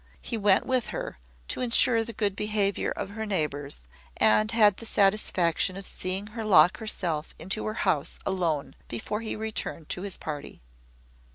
[0.23, 1.19] He went with her,
[1.49, 3.81] to ensure the good behaviour of her neighbours,
[4.17, 9.35] and had the satisfaction of seeing her lock herself into her house alone before he
[9.35, 10.63] returned to his party.